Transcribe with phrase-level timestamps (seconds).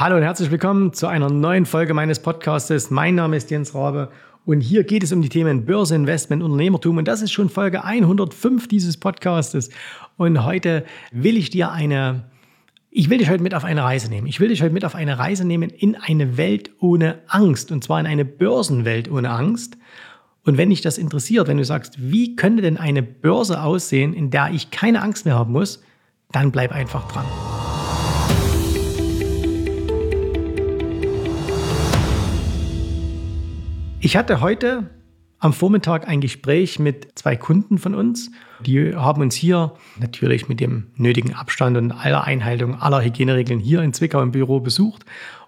[0.00, 2.90] Hallo und herzlich willkommen zu einer neuen Folge meines Podcastes.
[2.90, 4.10] Mein Name ist Jens Rabe
[4.46, 7.84] und hier geht es um die Themen Börse, Investment, Unternehmertum und das ist schon Folge
[7.84, 9.68] 105 dieses Podcastes.
[10.16, 12.24] Und heute will ich dir eine,
[12.90, 14.26] ich will dich heute mit auf eine Reise nehmen.
[14.26, 17.84] Ich will dich heute mit auf eine Reise nehmen in eine Welt ohne Angst und
[17.84, 19.76] zwar in eine Börsenwelt ohne Angst.
[20.46, 24.30] Und wenn dich das interessiert, wenn du sagst, wie könnte denn eine Börse aussehen, in
[24.30, 25.82] der ich keine Angst mehr haben muss,
[26.32, 27.69] dann bleib einfach dran.
[34.02, 34.88] Ich hatte heute
[35.40, 38.30] am Vormittag ein Gespräch mit zwei Kunden von uns.
[38.64, 43.82] Die haben uns hier natürlich mit dem nötigen Abstand und aller Einhaltung aller Hygieneregeln hier
[43.82, 45.04] in Zwickau im Büro besucht.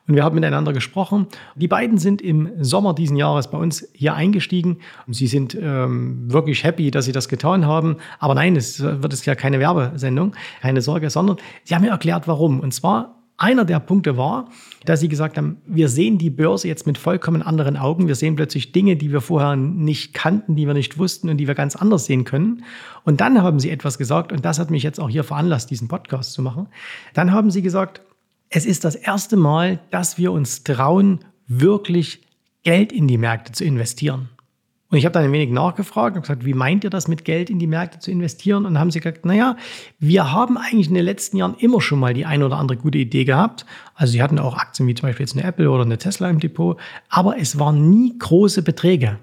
[0.07, 1.29] Und wir haben miteinander gesprochen.
[1.55, 4.81] Die beiden sind im Sommer diesen Jahres bei uns hier eingestiegen.
[5.09, 7.97] Sie sind ähm, wirklich happy, dass sie das getan haben.
[8.19, 12.29] Aber nein, es wird es ja keine Werbesendung, keine Sorge, sondern sie haben mir erklärt,
[12.29, 12.61] warum.
[12.61, 14.49] Und zwar einer der Punkte war,
[14.85, 18.07] dass sie gesagt haben, wir sehen die Börse jetzt mit vollkommen anderen Augen.
[18.07, 21.47] Wir sehen plötzlich Dinge, die wir vorher nicht kannten, die wir nicht wussten und die
[21.47, 22.65] wir ganz anders sehen können.
[23.05, 25.89] Und dann haben sie etwas gesagt, und das hat mich jetzt auch hier veranlasst, diesen
[25.89, 26.69] Podcast zu machen.
[27.15, 28.03] Dann haben sie gesagt,
[28.49, 32.23] es ist das erste Mal, dass wir uns trauen, wirklich
[32.63, 34.29] Geld in die Märkte zu investieren.
[34.93, 37.49] Und ich habe dann ein wenig nachgefragt und gesagt, wie meint ihr das mit Geld
[37.49, 38.67] in die Märkte zu investieren?
[38.67, 39.57] Und haben sie gesagt, naja,
[39.99, 42.99] wir haben eigentlich in den letzten Jahren immer schon mal die eine oder andere gute
[42.99, 43.65] Idee gehabt.
[43.95, 46.41] Also sie hatten auch Aktien wie zum Beispiel jetzt eine Apple oder eine Tesla im
[46.41, 49.19] Depot, aber es waren nie große Beträge.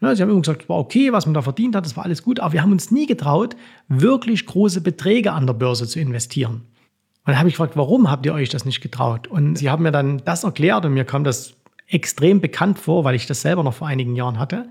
[0.00, 2.24] Sie haben immer gesagt, es war okay, was man da verdient hat, das war alles
[2.24, 3.54] gut, aber wir haben uns nie getraut,
[3.86, 6.54] wirklich große Beträge an der Börse zu investieren.
[6.54, 9.28] Und dann habe ich gefragt, warum habt ihr euch das nicht getraut?
[9.28, 11.54] Und sie haben mir dann das erklärt und mir kam das
[11.86, 14.68] extrem bekannt vor, weil ich das selber noch vor einigen Jahren hatte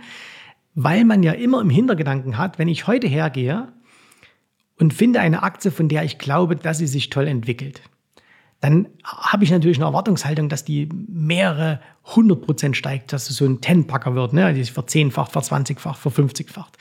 [0.75, 3.67] weil man ja immer im Hintergedanken hat, wenn ich heute hergehe
[4.79, 7.81] und finde eine Aktie, von der ich glaube, dass sie sich toll entwickelt,
[8.59, 11.81] dann habe ich natürlich eine Erwartungshaltung, dass die mehrere
[12.15, 14.53] hundert Prozent steigt, dass es so ein Ten-Packer wird, ne?
[14.53, 16.77] die sich verzehnfacht, verzwanzigfacht, verfünfzigfacht.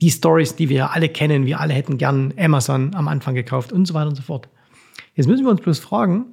[0.00, 3.86] Die Stories, die wir alle kennen, wir alle hätten gern Amazon am Anfang gekauft und
[3.86, 4.48] so weiter und so fort.
[5.14, 6.26] Jetzt müssen wir uns bloß fragen,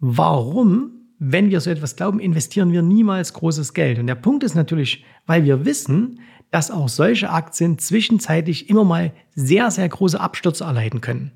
[0.00, 3.98] warum wenn wir so etwas glauben, investieren wir niemals großes Geld.
[3.98, 6.20] Und der Punkt ist natürlich, weil wir wissen,
[6.50, 11.32] dass auch solche Aktien zwischenzeitlich immer mal sehr, sehr große Abstürze erleiden können.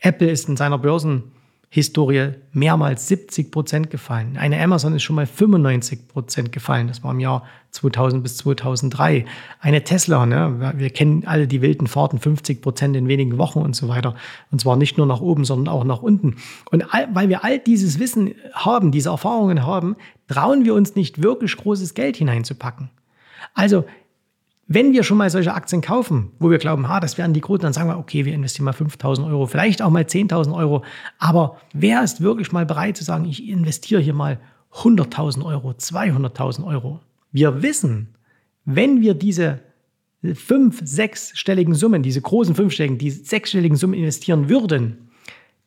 [0.00, 1.32] Apple ist in seiner Börsen
[1.74, 4.36] Historie mehrmals 70 Prozent gefallen.
[4.36, 6.86] Eine Amazon ist schon mal 95 Prozent gefallen.
[6.86, 7.42] Das war im Jahr
[7.72, 9.24] 2000 bis 2003.
[9.58, 13.74] Eine Tesla, ne, wir kennen alle die wilden Fahrten, 50 Prozent in wenigen Wochen und
[13.74, 14.14] so weiter.
[14.52, 16.36] Und zwar nicht nur nach oben, sondern auch nach unten.
[16.70, 19.96] Und all, weil wir all dieses Wissen haben, diese Erfahrungen haben,
[20.28, 22.90] trauen wir uns nicht wirklich großes Geld hineinzupacken.
[23.52, 23.84] Also
[24.66, 27.62] wenn wir schon mal solche Aktien kaufen, wo wir glauben, ha, das wären die großen,
[27.62, 30.82] dann sagen wir, okay, wir investieren mal 5000 Euro, vielleicht auch mal 10.000 Euro.
[31.18, 34.40] Aber wer ist wirklich mal bereit zu sagen, ich investiere hier mal
[34.72, 37.00] 100.000 Euro, 200.000 Euro?
[37.30, 38.14] Wir wissen,
[38.64, 39.60] wenn wir diese
[40.34, 45.10] fünf, sechsstelligen Summen, diese großen fünfstelligen, die sechsstelligen Summen investieren würden,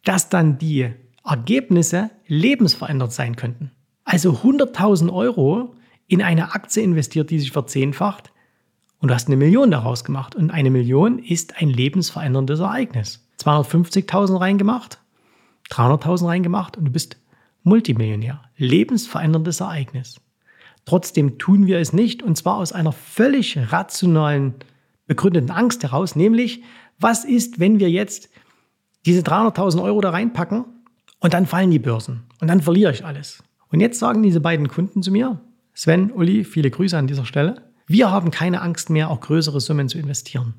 [0.03, 0.90] dass dann die
[1.24, 3.72] Ergebnisse lebensverändert sein könnten.
[4.06, 5.75] Also 100.000 Euro
[6.08, 8.31] in eine Aktie investiert, die sich verzehnfacht,
[9.00, 10.35] und du hast eine Million daraus gemacht.
[10.35, 13.28] Und eine Million ist ein lebensveränderndes Ereignis.
[13.40, 15.00] 250.000 reingemacht,
[15.69, 17.18] 300.000 reingemacht und du bist
[17.63, 18.41] Multimillionär.
[18.58, 20.19] Lebensveränderndes Ereignis.
[20.85, 24.56] Trotzdem tun wir es nicht und zwar aus einer völlig rationalen,
[25.06, 26.64] begründeten Angst heraus, nämlich,
[27.00, 28.29] was ist, wenn wir jetzt
[29.06, 30.66] diese 300.000 Euro da reinpacken
[31.19, 33.44] und dann fallen die Börsen und dann verliere ich alles.
[33.69, 35.40] Und jetzt sagen diese beiden Kunden zu mir,
[35.74, 39.90] Sven, Uli, viele Grüße an dieser Stelle, wir haben keine Angst mehr, auch größere Summen
[39.90, 40.53] zu investieren.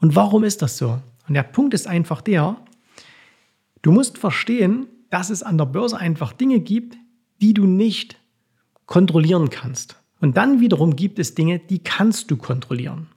[0.00, 1.00] Und warum ist das so?
[1.26, 2.56] Und der Punkt ist einfach der,
[3.82, 6.96] du musst verstehen, dass es an der Börse einfach Dinge gibt,
[7.40, 8.16] die du nicht
[8.86, 9.96] kontrollieren kannst.
[10.20, 13.08] Und dann wiederum gibt es Dinge, die kannst du kontrollieren.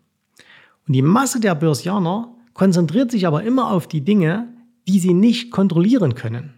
[0.88, 4.48] Und die Masse der Börsianer konzentriert sich aber immer auf die Dinge,
[4.88, 6.54] die sie nicht kontrollieren können.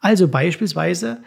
[0.00, 1.22] Also beispielsweise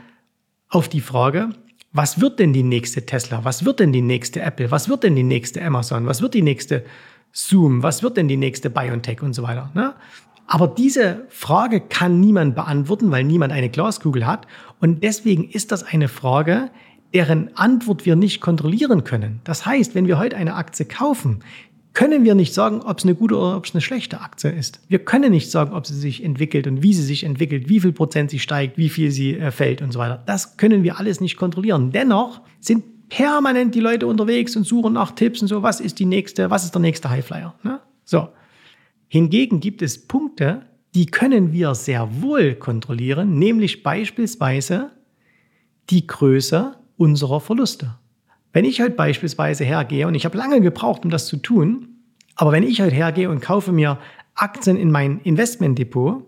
[0.69, 1.49] auf die Frage,
[1.93, 3.43] was wird denn die nächste Tesla?
[3.43, 4.71] Was wird denn die nächste Apple?
[4.71, 6.05] Was wird denn die nächste Amazon?
[6.05, 6.85] Was wird die nächste
[7.33, 7.83] Zoom?
[7.83, 9.71] Was wird denn die nächste BioNTech und so weiter?
[9.73, 9.93] Ne?
[10.47, 14.47] Aber diese Frage kann niemand beantworten, weil niemand eine Glaskugel hat.
[14.79, 16.69] Und deswegen ist das eine Frage,
[17.13, 19.41] deren Antwort wir nicht kontrollieren können.
[19.43, 21.39] Das heißt, wenn wir heute eine Aktie kaufen,
[21.93, 24.79] können wir nicht sagen, ob es eine gute oder ob es eine schlechte Aktie ist.
[24.87, 27.91] Wir können nicht sagen, ob sie sich entwickelt und wie sie sich entwickelt, wie viel
[27.91, 30.23] Prozent sie steigt, wie viel sie äh, fällt und so weiter.
[30.25, 31.91] Das können wir alles nicht kontrollieren.
[31.91, 36.05] Dennoch sind permanent die Leute unterwegs und suchen nach Tipps und so, was ist die
[36.05, 37.55] nächste, was ist der nächste Highflyer.
[37.63, 37.81] Ne?
[38.05, 38.29] So.
[39.09, 40.61] Hingegen gibt es Punkte,
[40.95, 44.91] die können wir sehr wohl kontrollieren, nämlich beispielsweise
[45.89, 47.95] die Größe unserer Verluste.
[48.53, 51.87] Wenn ich heute beispielsweise hergehe, und ich habe lange gebraucht, um das zu tun,
[52.35, 53.97] aber wenn ich heute hergehe und kaufe mir
[54.35, 56.23] Aktien in mein Investmentdepot,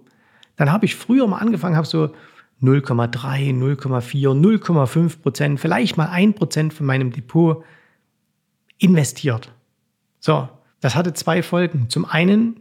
[0.55, 2.13] dann habe ich früher mal angefangen, habe so
[2.61, 7.63] 0,3, 0,4, 0,5 Prozent, vielleicht mal 1 Prozent von meinem Depot
[8.77, 9.51] investiert.
[10.19, 10.47] So,
[10.79, 11.89] das hatte zwei Folgen.
[11.89, 12.59] Zum einen,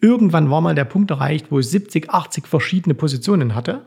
[0.00, 3.86] irgendwann war mal der Punkt erreicht, wo ich 70, 80 verschiedene Positionen hatte,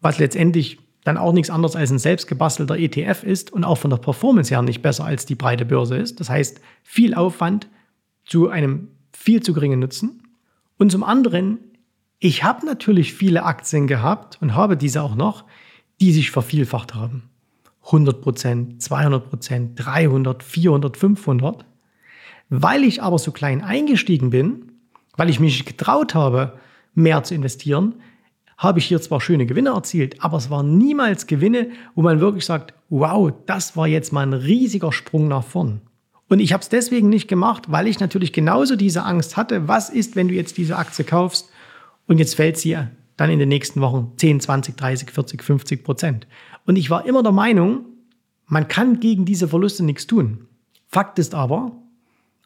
[0.00, 3.98] was letztendlich dann auch nichts anderes als ein selbstgebastelter ETF ist und auch von der
[3.98, 6.20] Performance her nicht besser als die breite Börse ist.
[6.20, 7.68] Das heißt, viel Aufwand
[8.24, 10.22] zu einem viel zu geringen Nutzen.
[10.78, 11.58] Und zum anderen,
[12.18, 15.44] ich habe natürlich viele Aktien gehabt und habe diese auch noch,
[16.00, 17.30] die sich vervielfacht haben.
[17.86, 21.64] 100 Prozent, 200 Prozent, 300, 400, 500.
[22.48, 24.72] Weil ich aber so klein eingestiegen bin,
[25.16, 26.58] weil ich mich getraut habe,
[26.94, 27.96] mehr zu investieren,
[28.62, 32.44] habe ich hier zwar schöne Gewinne erzielt, aber es waren niemals Gewinne, wo man wirklich
[32.44, 35.80] sagt, wow, das war jetzt mal ein riesiger Sprung nach vorn.
[36.28, 39.90] Und ich habe es deswegen nicht gemacht, weil ich natürlich genauso diese Angst hatte, was
[39.90, 41.50] ist, wenn du jetzt diese Aktie kaufst
[42.06, 42.78] und jetzt fällt sie
[43.16, 46.26] dann in den nächsten Wochen 10, 20, 30, 40, 50 Prozent.
[46.64, 47.84] Und ich war immer der Meinung,
[48.46, 50.46] man kann gegen diese Verluste nichts tun.
[50.86, 51.72] Fakt ist aber,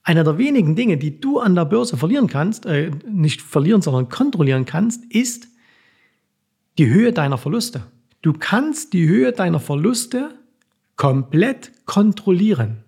[0.03, 4.09] einer der wenigen Dinge, die du an der Börse verlieren kannst, äh, nicht verlieren, sondern
[4.09, 5.49] kontrollieren kannst, ist
[6.79, 7.83] die Höhe deiner Verluste.
[8.23, 10.35] Du kannst die Höhe deiner Verluste
[10.97, 12.79] komplett kontrollieren.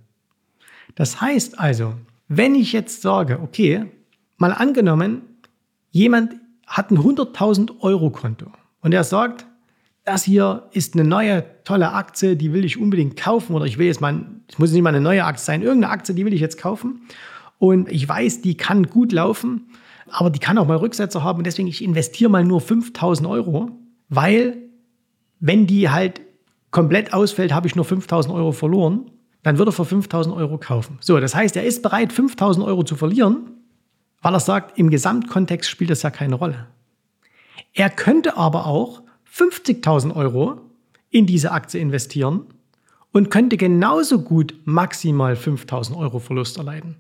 [0.95, 1.95] Das heißt also,
[2.29, 3.87] wenn ich jetzt sage, okay,
[4.37, 5.23] mal angenommen,
[5.91, 6.35] jemand
[6.67, 8.47] hat ein 100.000 Euro Konto
[8.81, 9.47] und er sagt,
[10.05, 13.87] das hier ist eine neue tolle Aktie, die will ich unbedingt kaufen oder ich will
[13.87, 16.41] jetzt mal, es muss nicht mal eine neue Aktie sein, irgendeine Aktie, die will ich
[16.41, 17.03] jetzt kaufen
[17.59, 19.71] und ich weiß, die kann gut laufen,
[20.11, 23.71] aber die kann auch mal Rücksetzer haben und deswegen ich investiere mal nur 5000 Euro,
[24.09, 24.57] weil
[25.41, 26.21] wenn die halt
[26.71, 29.11] komplett ausfällt, habe ich nur 5000 Euro verloren,
[29.43, 30.99] dann würde er für 5000 Euro kaufen.
[31.01, 33.51] So, das heißt, er ist bereit, 5000 Euro zu verlieren,
[34.21, 36.67] weil er sagt, im Gesamtkontext spielt das ja keine Rolle.
[37.73, 39.03] Er könnte aber auch
[39.33, 40.61] 50.000 Euro
[41.11, 42.47] in diese Aktie investieren
[43.13, 46.97] und könnte genauso gut maximal 5.000 Euro Verlust erleiden.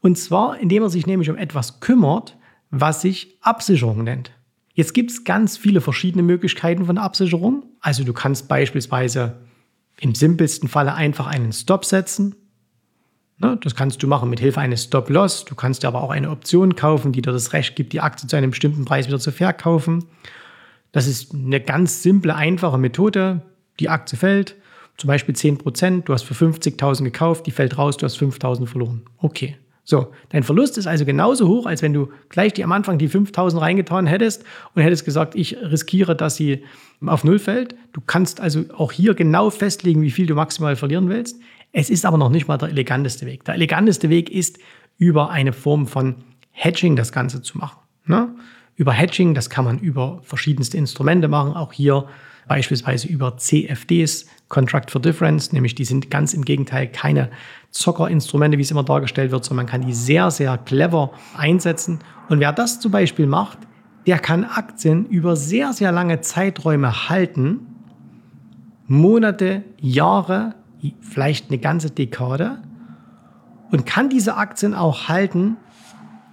[0.00, 2.36] Und zwar, indem er sich nämlich um etwas kümmert,
[2.70, 4.32] was sich Absicherung nennt.
[4.74, 7.64] Jetzt gibt es ganz viele verschiedene Möglichkeiten von Absicherung.
[7.80, 9.38] Also du kannst beispielsweise
[10.00, 12.36] im simpelsten Falle einfach einen Stop setzen.
[13.38, 15.44] Ne, das kannst du machen mit Hilfe eines Stop-Loss.
[15.44, 18.28] Du kannst dir aber auch eine Option kaufen, die dir das Recht gibt, die Aktie
[18.28, 20.04] zu einem bestimmten Preis wieder zu verkaufen.
[20.92, 23.42] Das ist eine ganz simple, einfache Methode.
[23.78, 24.56] Die Aktie fällt,
[24.96, 29.02] zum Beispiel 10%, du hast für 50.000 gekauft, die fällt raus, du hast 5.000 verloren.
[29.18, 29.56] Okay.
[29.90, 33.08] So, dein Verlust ist also genauso hoch, als wenn du gleich die am Anfang die
[33.08, 34.44] 5000 reingetan hättest
[34.74, 36.62] und hättest gesagt, ich riskiere, dass sie
[37.06, 37.74] auf Null fällt.
[37.94, 41.40] Du kannst also auch hier genau festlegen, wie viel du maximal verlieren willst.
[41.72, 43.44] Es ist aber noch nicht mal der eleganteste Weg.
[43.44, 44.58] Der eleganteste Weg ist,
[44.98, 46.16] über eine Form von
[46.50, 47.78] Hedging das Ganze zu machen.
[48.04, 48.28] Ne?
[48.78, 49.34] über Hedging.
[49.34, 51.52] Das kann man über verschiedenste Instrumente machen.
[51.52, 52.06] Auch hier
[52.46, 57.30] beispielsweise über CFDs, Contract for Difference, nämlich die sind ganz im Gegenteil keine
[57.70, 62.00] Zockerinstrumente, wie es immer dargestellt wird, sondern man kann die sehr, sehr clever einsetzen.
[62.28, 63.58] Und wer das zum Beispiel macht,
[64.06, 67.60] der kann Aktien über sehr, sehr lange Zeiträume halten,
[68.86, 70.54] Monate, Jahre,
[71.00, 72.62] vielleicht eine ganze Dekade
[73.70, 75.58] und kann diese Aktien auch halten,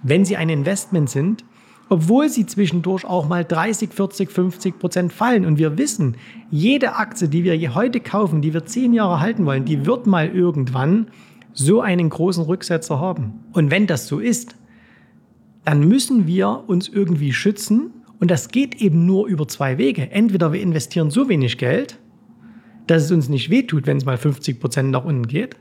[0.02, 1.44] wenn sie ein Investment sind,
[1.88, 5.46] obwohl sie zwischendurch auch mal 30, 40, 50 Prozent fallen.
[5.46, 6.16] Und wir wissen,
[6.50, 10.28] jede Aktie, die wir heute kaufen, die wir zehn Jahre halten wollen, die wird mal
[10.28, 11.08] irgendwann
[11.52, 13.44] so einen großen Rücksetzer haben.
[13.52, 14.56] Und wenn das so ist,
[15.64, 17.90] dann müssen wir uns irgendwie schützen.
[18.18, 20.10] Und das geht eben nur über zwei Wege.
[20.10, 21.98] Entweder wir investieren so wenig Geld,
[22.86, 25.56] dass es uns nicht wehtut, wenn es mal 50 Prozent nach unten geht.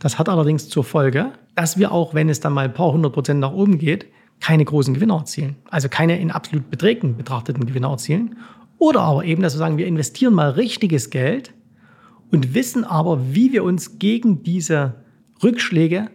[0.00, 3.12] Das hat allerdings zur Folge, dass wir auch, wenn es dann mal ein paar hundert
[3.12, 4.06] Prozent nach oben geht,
[4.42, 5.56] keine großen Gewinner erzielen.
[5.70, 8.36] Also keine in absolut Beträgen betrachteten Gewinner erzielen.
[8.78, 11.54] Oder aber eben, dass wir sagen, wir investieren mal richtiges Geld
[12.32, 14.96] und wissen aber, wie wir uns gegen diese
[15.44, 16.10] Rückschläge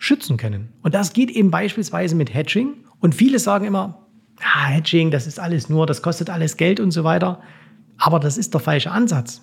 [0.00, 0.70] schützen können.
[0.82, 2.74] Und das geht eben beispielsweise mit Hedging.
[2.98, 4.04] Und viele sagen immer,
[4.40, 7.40] ah, Hedging, das ist alles nur, das kostet alles Geld und so weiter.
[7.98, 9.42] Aber das ist der falsche Ansatz.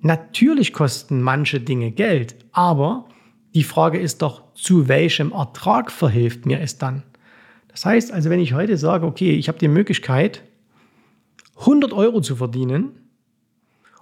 [0.00, 3.08] Natürlich kosten manche Dinge Geld, aber
[3.54, 7.04] die Frage ist doch, zu welchem Ertrag verhilft mir es dann?
[7.76, 10.42] Das heißt also, wenn ich heute sage, okay, ich habe die Möglichkeit,
[11.58, 13.10] 100 Euro zu verdienen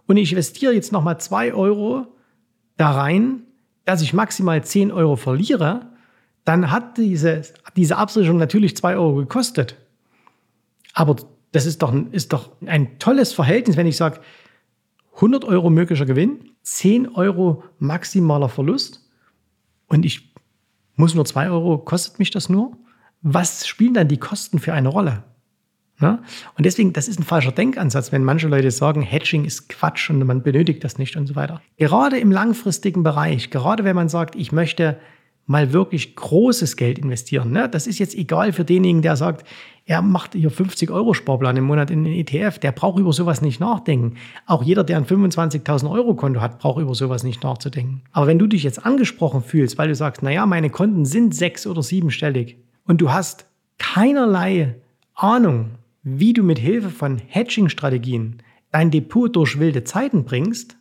[0.07, 2.07] und ich investiere jetzt nochmal 2 Euro
[2.77, 3.43] da rein,
[3.85, 5.91] dass ich maximal 10 Euro verliere,
[6.45, 7.43] dann hat diese,
[7.75, 9.75] diese Absicherung natürlich 2 Euro gekostet.
[10.93, 11.17] Aber
[11.51, 14.21] das ist doch, ist doch ein tolles Verhältnis, wenn ich sage,
[15.17, 19.11] 100 Euro möglicher Gewinn, 10 Euro maximaler Verlust
[19.89, 20.33] und ich
[20.95, 22.77] muss nur 2 Euro, kostet mich das nur?
[23.25, 25.25] Was spielen dann die Kosten für eine Rolle?
[25.99, 26.21] Ja?
[26.59, 30.25] Und deswegen, das ist ein falscher Denkansatz, wenn manche Leute sagen, Hedging ist Quatsch und
[30.27, 31.63] man benötigt das nicht und so weiter.
[31.79, 34.99] Gerade im langfristigen Bereich, gerade wenn man sagt, ich möchte
[35.47, 37.51] mal wirklich großes Geld investieren.
[37.51, 37.67] Ne?
[37.67, 39.47] Das ist jetzt egal für denjenigen, der sagt,
[39.87, 42.59] er macht hier 50 Euro Sparplan im Monat in den ETF.
[42.59, 44.17] Der braucht über sowas nicht nachdenken.
[44.45, 48.03] Auch jeder, der ein 25.000 Euro Konto hat, braucht über sowas nicht nachzudenken.
[48.13, 51.67] Aber wenn du dich jetzt angesprochen fühlst, weil du sagst, naja, meine Konten sind sechs-
[51.67, 53.47] oder siebenstellig und du hast
[53.79, 54.77] keinerlei
[55.15, 55.73] Ahnung,
[56.03, 60.77] wie du mit Hilfe von Hedging-Strategien dein Depot durch wilde Zeiten bringst,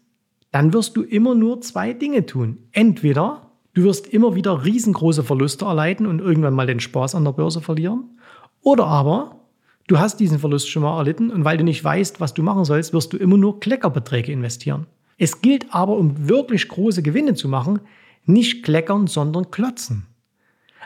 [0.51, 2.57] dann wirst du immer nur zwei Dinge tun.
[2.71, 7.31] Entweder du wirst immer wieder riesengroße Verluste erleiden und irgendwann mal den Spaß an der
[7.31, 8.19] Börse verlieren,
[8.61, 9.39] oder aber
[9.87, 12.65] du hast diesen Verlust schon mal erlitten und weil du nicht weißt, was du machen
[12.65, 14.87] sollst, wirst du immer nur Kleckerbeträge investieren.
[15.17, 17.79] Es gilt aber, um wirklich große Gewinne zu machen,
[18.25, 20.07] nicht kleckern, sondern klotzen.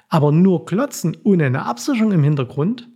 [0.10, 2.88] Aber nur klotzen ohne eine Absicherung im Hintergrund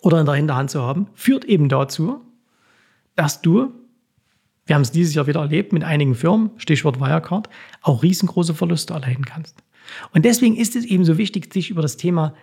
[0.00, 2.20] oder in der Hinterhand zu haben, führt eben dazu,
[3.14, 3.72] dass du,
[4.66, 7.48] wir haben es dieses Jahr wieder erlebt mit einigen Firmen, Stichwort Wirecard,
[7.82, 9.56] auch riesengroße Verluste erleiden kannst.
[10.12, 12.34] Und deswegen ist es eben so wichtig, sich über das Thema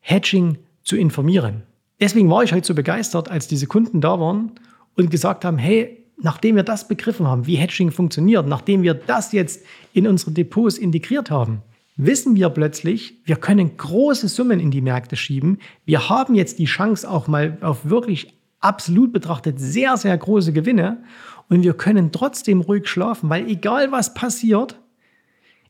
[0.00, 1.62] Hedging zu informieren.
[2.00, 4.52] Deswegen war ich heute so begeistert, als diese Kunden da waren
[4.94, 9.32] und gesagt haben, hey, nachdem wir das begriffen haben, wie Hedging funktioniert, nachdem wir das
[9.32, 11.62] jetzt in unsere Depots integriert haben,
[11.96, 15.58] wissen wir plötzlich, wir können große Summen in die Märkte schieben.
[15.84, 21.02] Wir haben jetzt die Chance auch mal auf wirklich absolut betrachtet sehr, sehr große Gewinne
[21.48, 24.78] und wir können trotzdem ruhig schlafen, weil egal was passiert,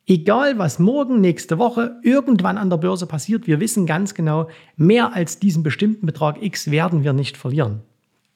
[0.08, 5.14] Egal, was morgen, nächste Woche, irgendwann an der Börse passiert, wir wissen ganz genau, mehr
[5.14, 7.80] als diesen bestimmten Betrag X werden wir nicht verlieren.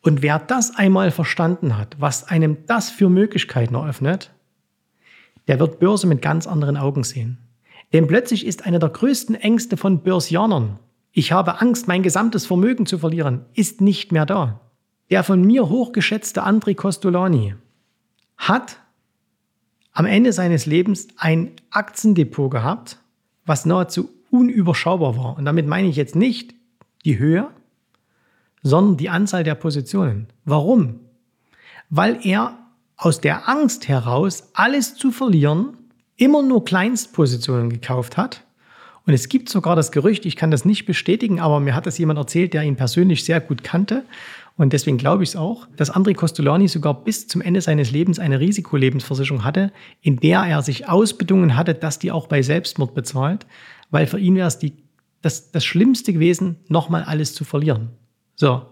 [0.03, 4.33] Und wer das einmal verstanden hat, was einem das für Möglichkeiten eröffnet,
[5.47, 7.39] der wird Börse mit ganz anderen Augen sehen.
[7.93, 10.79] Denn plötzlich ist eine der größten Ängste von Börsianern,
[11.13, 14.61] ich habe Angst, mein gesamtes Vermögen zu verlieren, ist nicht mehr da.
[15.11, 17.55] Der von mir hochgeschätzte André Costolani
[18.37, 18.79] hat
[19.93, 22.99] am Ende seines Lebens ein Aktiendepot gehabt,
[23.45, 25.37] was nahezu unüberschaubar war.
[25.37, 26.55] Und damit meine ich jetzt nicht
[27.05, 27.49] die Höhe,
[28.63, 30.29] sondern die Anzahl der Positionen.
[30.45, 31.01] Warum?
[31.89, 32.57] Weil er
[32.97, 35.77] aus der Angst heraus, alles zu verlieren,
[36.21, 38.45] immer nur Kleinstpositionen gekauft hat.
[39.07, 41.99] Und es gibt sogar das Gerücht, ich kann das nicht bestätigen, aber mir hat das
[41.99, 44.05] jemand erzählt, der ihn persönlich sehr gut kannte,
[44.61, 48.19] und deswegen glaube ich es auch, dass André Costolani sogar bis zum Ende seines Lebens
[48.19, 49.73] eine Risikolebensversicherung hatte,
[50.03, 53.47] in der er sich ausbedungen hatte, dass die auch bei Selbstmord bezahlt,
[53.91, 54.75] weil für ihn wäre es die,
[55.23, 57.89] das, das Schlimmste gewesen, nochmal alles zu verlieren.
[58.37, 58.67] So,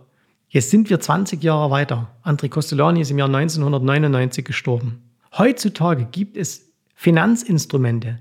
[0.50, 2.10] jetzt sind wir 20 Jahre weiter.
[2.22, 5.00] André Costolani ist im Jahr 1999 gestorben.
[5.38, 6.67] Heutzutage gibt es
[7.00, 8.18] Finanzinstrumente,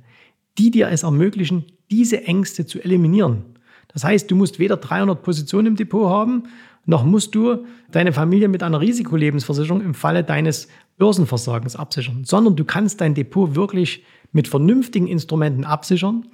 [0.60, 3.57] die dir es ermöglichen, diese Ängste zu eliminieren.
[3.88, 6.43] Das heißt, du musst weder 300 Positionen im Depot haben,
[6.86, 10.67] noch musst du deine Familie mit einer Risikolebensversicherung im Falle deines
[11.00, 16.27] Börsenversagens absichern, sondern du kannst dein Depot wirklich mit vernünftigen Instrumenten absichern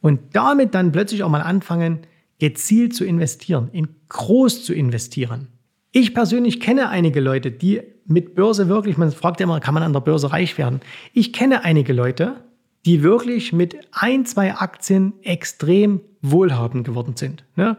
[0.00, 1.98] und damit dann plötzlich auch mal anfangen,
[2.38, 5.48] gezielt zu investieren, in groß zu investieren.
[5.92, 9.82] Ich persönlich kenne einige Leute, die mit Börse wirklich, man fragt ja immer, kann man
[9.82, 10.80] an der Börse reich werden?
[11.12, 12.36] Ich kenne einige Leute,
[12.84, 17.44] die wirklich mit ein, zwei Aktien extrem wohlhabend geworden sind.
[17.56, 17.76] Ne?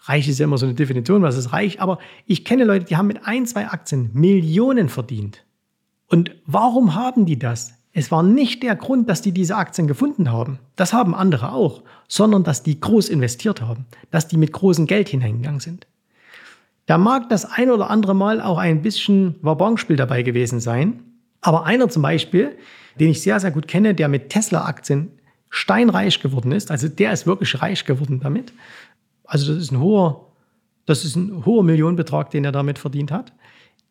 [0.00, 2.96] Reich ist ja immer so eine Definition, was ist reich, aber ich kenne Leute, die
[2.96, 5.44] haben mit ein, zwei Aktien Millionen verdient.
[6.08, 7.74] Und warum haben die das?
[7.92, 10.58] Es war nicht der Grund, dass die diese Aktien gefunden haben.
[10.76, 15.08] Das haben andere auch, sondern dass die groß investiert haben, dass die mit großem Geld
[15.08, 15.86] hineingegangen sind.
[16.88, 21.02] Da mag das ein oder andere Mal auch ein bisschen Wabonspiel dabei gewesen sein,
[21.42, 22.56] aber einer zum Beispiel,
[22.98, 25.10] den ich sehr, sehr gut kenne, der mit Tesla-Aktien
[25.50, 28.54] steinreich geworden ist, also der ist wirklich reich geworden damit,
[29.24, 30.32] also das ist ein hoher,
[30.86, 33.34] das ist ein hoher Millionenbetrag, den er damit verdient hat.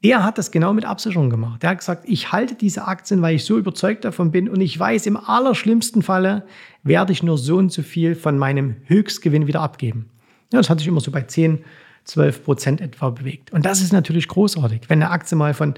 [0.04, 1.62] Der hat das genau mit Absicherung gemacht.
[1.62, 4.78] Der hat gesagt, ich halte diese Aktien, weil ich so überzeugt davon bin und ich
[4.78, 6.48] weiß, im allerschlimmsten Falle
[6.82, 10.10] werde ich nur so und so viel von meinem Höchstgewinn wieder abgeben.
[10.52, 11.64] Ja, das hat sich immer so bei 10,
[12.08, 13.52] 12 Prozent etwa bewegt.
[13.52, 15.76] Und das ist natürlich großartig, wenn eine Aktie mal von,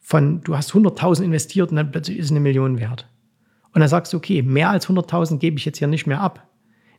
[0.00, 3.08] von du hast 100.000 investiert und dann plötzlich ist es eine Million wert.
[3.72, 6.46] Und dann sagst du, okay, mehr als 100.000 gebe ich jetzt hier nicht mehr ab.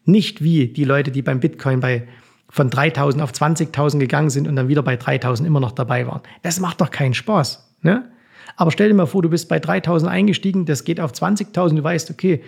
[0.06, 2.08] Nicht wie die Leute, die beim Bitcoin bei
[2.50, 6.22] von 3000 auf 20.000 gegangen sind und dann wieder bei 3000 immer noch dabei waren.
[6.44, 7.78] Das macht doch keinen Spaß.
[7.82, 8.12] Ne?
[8.58, 11.84] Aber stell dir mal vor, du bist bei 3000 eingestiegen, das geht auf 20.000, du
[11.84, 12.44] weißt, okay,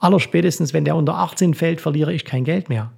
[0.00, 2.92] Allerspätestens, wenn der unter 18 fällt, verliere ich kein Geld mehr.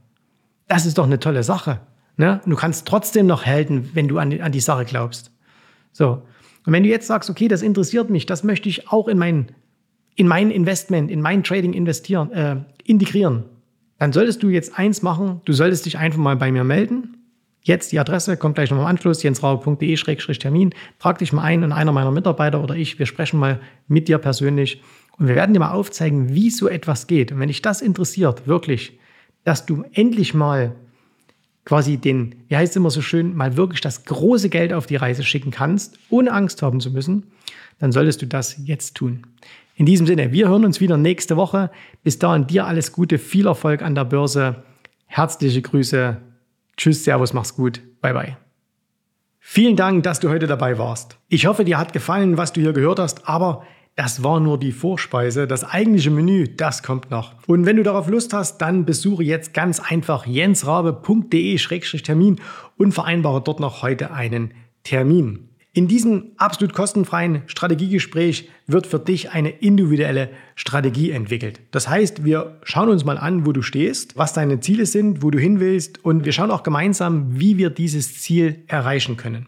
[0.68, 1.80] Das ist doch eine tolle Sache.
[2.20, 2.38] Ne?
[2.44, 5.32] du kannst trotzdem noch halten, wenn du an die, an die Sache glaubst.
[5.90, 6.22] So.
[6.66, 9.46] Und wenn du jetzt sagst, okay, das interessiert mich, das möchte ich auch in mein,
[10.16, 13.44] in mein Investment, in mein Trading investieren, äh, integrieren,
[13.98, 17.16] dann solltest du jetzt eins machen, du solltest dich einfach mal bei mir melden.
[17.62, 20.74] Jetzt die Adresse, kommt gleich noch im Anschluss, jensrauber.de-termin.
[20.98, 24.18] Trag dich mal ein und einer meiner Mitarbeiter oder ich, wir sprechen mal mit dir
[24.18, 24.82] persönlich
[25.16, 27.32] und wir werden dir mal aufzeigen, wie so etwas geht.
[27.32, 28.98] Und wenn dich das interessiert, wirklich,
[29.44, 30.76] dass du endlich mal
[31.70, 34.96] quasi den, wie heißt es immer so schön, mal wirklich das große Geld auf die
[34.96, 37.30] Reise schicken kannst, ohne Angst haben zu müssen,
[37.78, 39.24] dann solltest du das jetzt tun.
[39.76, 41.70] In diesem Sinne, wir hören uns wieder nächste Woche.
[42.02, 44.64] Bis dahin dir alles Gute, viel Erfolg an der Börse.
[45.06, 46.16] Herzliche Grüße.
[46.76, 47.80] Tschüss, Servus, mach's gut.
[48.00, 48.36] Bye, bye.
[49.38, 51.18] Vielen Dank, dass du heute dabei warst.
[51.28, 53.64] Ich hoffe, dir hat gefallen, was du hier gehört hast, aber
[53.96, 55.46] das war nur die Vorspeise.
[55.46, 57.34] Das eigentliche Menü, das kommt noch.
[57.46, 62.40] Und wenn du darauf Lust hast, dann besuche jetzt ganz einfach jensrabe.de-termin
[62.78, 64.54] und vereinbare dort noch heute einen
[64.84, 65.50] Termin.
[65.72, 71.60] In diesem absolut kostenfreien Strategiegespräch wird für dich eine individuelle Strategie entwickelt.
[71.70, 75.30] Das heißt, wir schauen uns mal an, wo du stehst, was deine Ziele sind, wo
[75.30, 79.46] du hin willst und wir schauen auch gemeinsam, wie wir dieses Ziel erreichen können.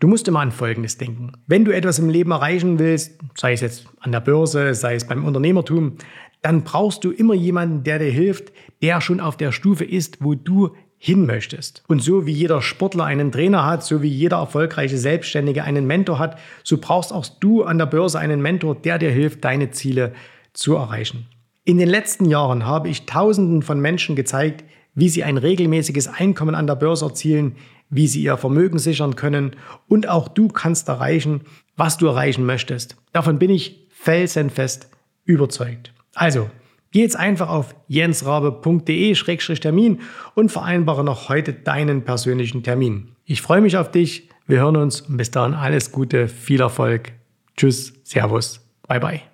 [0.00, 1.32] Du musst immer an Folgendes denken.
[1.46, 5.06] Wenn du etwas im Leben erreichen willst, sei es jetzt an der Börse, sei es
[5.06, 5.96] beim Unternehmertum,
[6.42, 10.34] dann brauchst du immer jemanden, der dir hilft, der schon auf der Stufe ist, wo
[10.34, 11.82] du hin möchtest.
[11.86, 16.18] Und so wie jeder Sportler einen Trainer hat, so wie jeder erfolgreiche Selbstständige einen Mentor
[16.18, 20.12] hat, so brauchst auch du an der Börse einen Mentor, der dir hilft, deine Ziele
[20.54, 21.26] zu erreichen.
[21.64, 26.54] In den letzten Jahren habe ich Tausenden von Menschen gezeigt, wie sie ein regelmäßiges Einkommen
[26.54, 27.56] an der Börse erzielen,
[27.90, 29.56] wie sie ihr Vermögen sichern können
[29.88, 31.40] und auch du kannst erreichen,
[31.76, 32.96] was du erreichen möchtest.
[33.12, 34.88] Davon bin ich felsenfest
[35.24, 35.92] überzeugt.
[36.14, 36.50] Also,
[36.90, 40.00] geh jetzt einfach auf jensrabe.de-termin
[40.34, 43.08] und vereinbare noch heute deinen persönlichen Termin.
[43.24, 44.28] Ich freue mich auf dich.
[44.46, 47.12] Wir hören uns und bis dahin alles Gute, viel Erfolg.
[47.56, 49.33] Tschüss, Servus, bye bye.